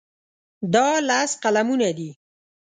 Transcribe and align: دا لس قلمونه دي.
دا 0.73 0.87
لس 1.07 1.31
قلمونه 1.43 1.89
دي. 1.97 2.09